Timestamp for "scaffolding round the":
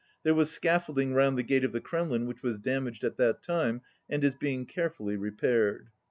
0.49-1.43